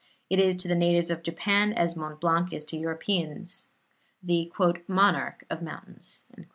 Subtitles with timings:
[0.31, 3.67] It is to the natives of Japan as Mont Blanc is to Europeans,
[4.23, 4.51] the
[4.87, 6.23] "monarch of mountains."